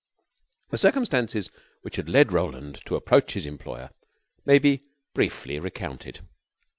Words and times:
The 0.69 0.79
circumstances 0.79 1.51
which 1.83 1.97
had 1.97 2.09
led 2.09 2.33
Roland 2.33 2.81
to 2.87 2.95
approach 2.95 3.33
his 3.33 3.45
employer 3.45 3.91
may 4.47 4.57
be 4.57 4.81
briefly 5.13 5.59
recounted. 5.59 6.21